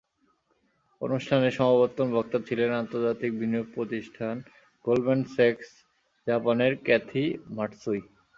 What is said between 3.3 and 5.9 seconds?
বিনিয়োগ প্রতিষ্ঠান গোল্ডম্যান স্যাকস